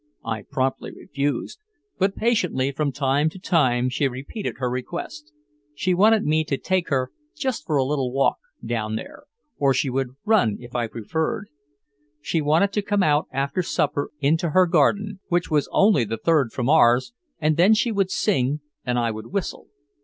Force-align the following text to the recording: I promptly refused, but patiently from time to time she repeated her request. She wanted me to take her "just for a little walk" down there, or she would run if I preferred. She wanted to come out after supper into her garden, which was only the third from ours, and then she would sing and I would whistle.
I 0.25 0.41
promptly 0.41 0.91
refused, 0.95 1.59
but 1.99 2.15
patiently 2.15 2.71
from 2.71 2.91
time 2.91 3.29
to 3.29 3.37
time 3.37 3.87
she 3.87 4.07
repeated 4.07 4.55
her 4.57 4.67
request. 4.67 5.31
She 5.75 5.93
wanted 5.93 6.23
me 6.25 6.43
to 6.45 6.57
take 6.57 6.89
her 6.89 7.11
"just 7.37 7.67
for 7.67 7.77
a 7.77 7.83
little 7.83 8.11
walk" 8.11 8.37
down 8.65 8.95
there, 8.95 9.25
or 9.59 9.75
she 9.75 9.91
would 9.91 10.15
run 10.25 10.57
if 10.59 10.73
I 10.73 10.87
preferred. 10.87 11.49
She 12.19 12.41
wanted 12.41 12.73
to 12.73 12.81
come 12.81 13.03
out 13.03 13.27
after 13.31 13.61
supper 13.61 14.09
into 14.19 14.49
her 14.49 14.65
garden, 14.65 15.19
which 15.27 15.51
was 15.51 15.69
only 15.71 16.03
the 16.03 16.17
third 16.17 16.51
from 16.51 16.67
ours, 16.67 17.13
and 17.39 17.55
then 17.55 17.75
she 17.75 17.91
would 17.91 18.09
sing 18.09 18.61
and 18.83 18.97
I 18.97 19.11
would 19.11 19.27
whistle. 19.27 19.67